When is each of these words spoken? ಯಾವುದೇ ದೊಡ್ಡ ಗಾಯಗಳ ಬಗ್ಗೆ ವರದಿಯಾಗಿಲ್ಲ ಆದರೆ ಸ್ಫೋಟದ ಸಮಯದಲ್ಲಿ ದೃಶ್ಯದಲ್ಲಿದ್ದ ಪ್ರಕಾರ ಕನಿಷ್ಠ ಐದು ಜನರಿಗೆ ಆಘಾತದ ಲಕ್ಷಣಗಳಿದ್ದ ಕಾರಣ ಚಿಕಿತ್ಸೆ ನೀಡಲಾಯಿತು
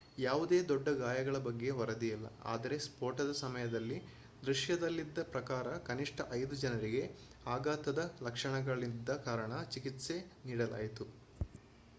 ಯಾವುದೇ 0.17 0.57
ದೊಡ್ಡ 0.69 0.89
ಗಾಯಗಳ 1.01 1.37
ಬಗ್ಗೆ 1.43 1.67
ವರದಿಯಾಗಿಲ್ಲ 1.79 2.29
ಆದರೆ 2.45 2.77
ಸ್ಫೋಟದ 2.85 3.33
ಸಮಯದಲ್ಲಿ 3.41 3.97
ದೃಶ್ಯದಲ್ಲಿದ್ದ 4.43 5.25
ಪ್ರಕಾರ 5.31 5.77
ಕನಿಷ್ಠ 5.85 6.27
ಐದು 6.33 6.57
ಜನರಿಗೆ 6.63 7.03
ಆಘಾತದ 7.49 7.99
ಲಕ್ಷಣಗಳಿದ್ದ 8.23 9.21
ಕಾರಣ 9.27 9.53
ಚಿಕಿತ್ಸೆ 9.71 10.17
ನೀಡಲಾಯಿತು 10.45 11.07